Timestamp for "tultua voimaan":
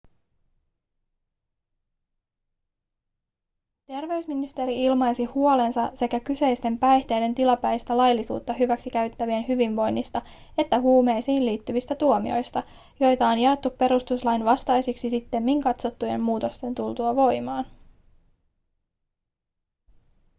16.75-17.65